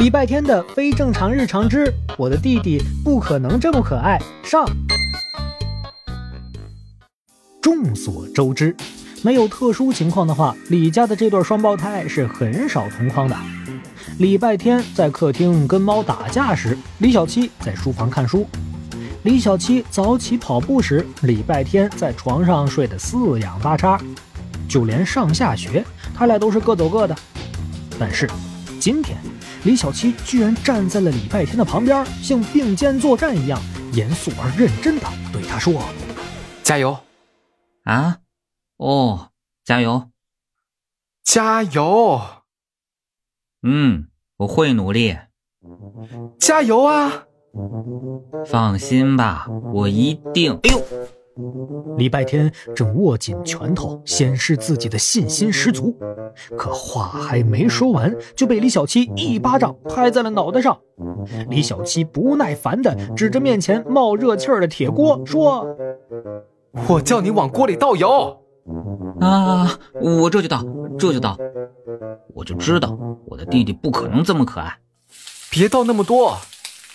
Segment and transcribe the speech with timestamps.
[0.00, 4.64] 礼拜天的非正常日常之我的弟弟不可能这么可爱上。
[7.60, 8.74] 众所周知，
[9.20, 13.36] 没有特殊情况的话，李家的这对双胞胎是很少同框的。
[14.16, 18.46] 礼拜天在客厅跟猫打架时，李小七在书房看书；
[19.24, 24.00] 李小七早起跑步时，礼拜天在床上睡得四仰八叉。
[24.66, 27.14] 就连上下学，他俩都是各走各的。
[27.98, 28.26] 但是
[28.80, 29.18] 今天，
[29.64, 33.60] 李小七居然站在了礼拜天的旁边，像并肩作战一样，
[33.92, 35.82] 严肃而认真的对他说
[36.62, 36.96] ：“加油！”
[37.84, 38.18] 啊，
[38.78, 39.30] 哦，
[39.64, 40.10] 加油，
[41.22, 42.20] 加油，
[43.62, 45.16] 嗯，我会努力，
[46.38, 47.24] 加油啊！
[48.46, 50.58] 放心吧，我一定。
[50.62, 50.82] 哎呦，
[51.96, 55.96] 礼拜天正握紧拳头，显示自己的信心十足，
[56.56, 60.78] 可话还没说完，就被李小七一巴掌拍在了脑袋上。
[61.48, 65.66] 李小七不耐烦地指着面前冒热气儿的铁锅说。
[66.86, 68.40] 我叫你往锅里倒油
[69.20, 69.76] 啊！
[70.00, 70.64] 我这就倒，
[70.96, 71.36] 这就倒。
[72.32, 74.78] 我就知道我的弟弟不可能这么可爱。
[75.50, 76.38] 别倒那么多，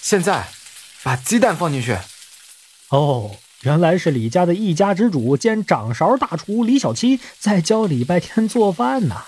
[0.00, 0.46] 现在
[1.02, 1.96] 把鸡蛋放进去。
[2.90, 3.32] 哦，
[3.66, 9.24] 原来是李家的一家之主兼掌勺大厨李小七在教礼拜天做饭呢。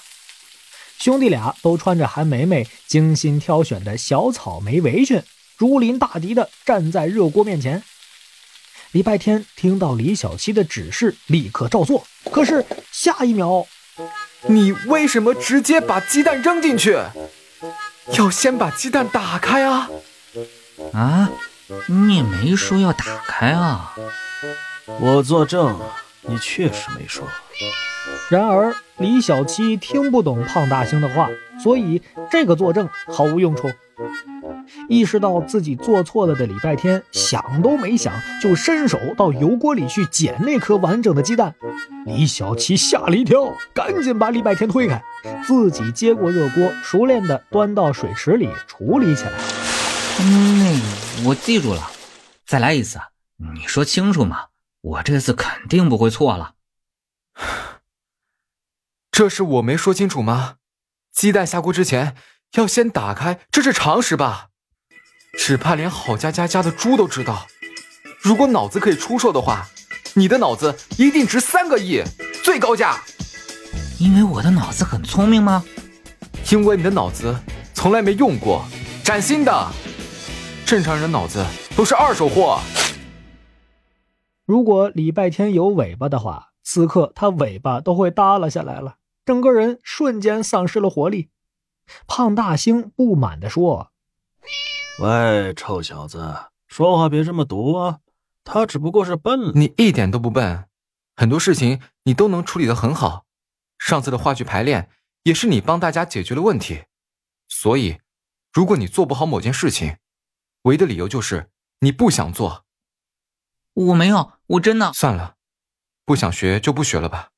[0.97, 5.21] 兄弟俩都穿着韩梅梅精心挑选的小草莓围裙，
[5.57, 7.83] 如临大敌的站在热锅面前。
[8.93, 12.07] 礼拜天听到李小七的指示，立刻照做。
[12.31, 13.67] 可是下一秒，
[14.47, 16.97] 你为什么直接把鸡蛋扔进去？
[18.17, 19.91] 要先把鸡蛋打开啊！
[20.93, 21.29] 啊，
[21.89, 23.97] 你也没说要打开啊！
[25.01, 25.79] 我作证，
[26.23, 27.25] 你确实没说。
[28.29, 31.29] 然而李小七听不懂胖大星的话，
[31.63, 33.71] 所以这个作证毫无用处。
[34.89, 41.55] 意识到自己做错了的礼拜天，想都没想就伸手到油锅里去捡那颗完整的鸡蛋。
[42.05, 45.03] 李小七吓了一跳，赶紧把礼拜天推开，
[45.47, 49.33] 自己接过热锅，熟练地端到水池里处理起来。
[50.21, 50.81] 嗯，
[51.25, 51.91] 我记住了，
[52.45, 52.99] 再来一次。
[53.55, 54.47] 你说清楚嘛，
[54.89, 56.55] 我这次肯定不会错了。
[59.13, 60.57] 这是我没说清楚吗？
[61.13, 62.17] 鸡蛋下锅之前
[62.55, 64.49] 要先打开，这是常识吧？
[65.39, 67.47] 只怕连郝家家家的猪都知道，
[68.21, 69.69] 如果脑子可以出售的话，
[70.15, 72.03] 你的脑子一定值三个亿，
[72.43, 73.03] 最高价。
[73.99, 75.63] 因为我的脑子很聪明吗？
[76.51, 77.39] 因为你的脑子
[77.75, 78.65] 从来没用过，
[79.05, 79.73] 崭新的。
[80.65, 81.45] 正常人的脑子
[81.77, 82.61] 都是二手货。
[84.49, 91.29] 如果礼拜天有尾巴的话，此刻他尾巴都会耷拉下来了，整个人瞬间丧失了活力。
[92.07, 93.93] 胖大星不满地说。
[95.01, 97.99] 喂，臭小子，说话别这么毒啊！
[98.43, 100.65] 他只不过是笨了，你一点都不笨，
[101.15, 103.27] 很多事情你都能处理得很好。
[103.77, 104.89] 上次的话剧排练
[105.25, 106.85] 也是你帮大家解决了问题，
[107.49, 107.99] 所以，
[108.51, 109.99] 如果你做不好某件事情，
[110.63, 112.65] 唯一的理由就是你不想做。
[113.75, 114.91] 我没有，我真的。
[114.95, 115.35] 算了，
[116.07, 117.29] 不想学就不学了吧。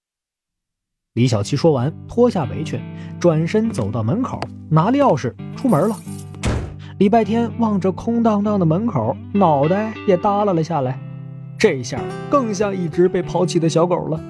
[1.14, 2.80] 李小七说完，脱下围裙，
[3.18, 4.40] 转身走到门口，
[4.70, 5.96] 拿了钥匙出门了。
[6.98, 11.00] 礼拜天望着空荡荡的门口，脑袋也耷拉了下来。
[11.58, 12.00] 这下
[12.30, 14.20] 更像一只被抛弃的小狗了。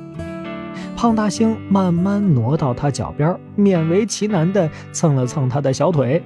[0.97, 6.22] 胖大星慢慢挪到他脚边，勉为其难地蹭了蹭他的小腿。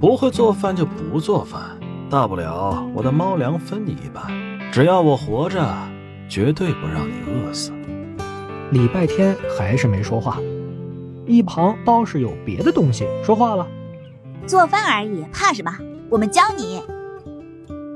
[0.00, 4.55] 不会做饭就不做饭，大不了我的猫粮分你一半。
[4.76, 5.74] 只要我活着，
[6.28, 7.72] 绝对不让你饿死。
[8.70, 10.38] 礼拜天还是没说话，
[11.26, 13.66] 一旁倒是有别的东西说话了。
[14.46, 15.74] 做饭而已，怕什么？
[16.10, 16.82] 我们教你。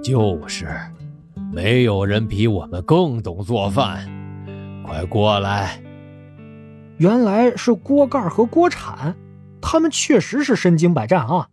[0.03, 0.69] 就是，
[1.53, 4.09] 没有人比我们更懂做饭。
[4.83, 5.83] 快过来！
[6.97, 9.15] 原来是锅盖和锅铲，
[9.61, 11.49] 他们确实是身经百战啊！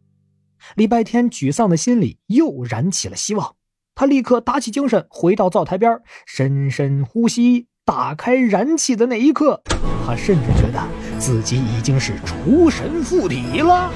[0.78, 3.57] 礼拜天沮丧的心里又燃起了希望，
[4.00, 9.60] 他立刻打起精神，回到灶台边，深深呼吸，打开燃气的那一刻，
[10.06, 10.80] 他甚至觉得
[11.18, 13.92] 自己已经是厨神附体了。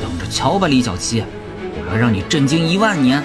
[0.00, 1.22] 等着瞧吧，李小七，
[1.82, 3.22] 我要让你震惊一万年！